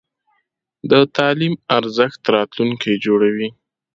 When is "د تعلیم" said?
0.91-1.53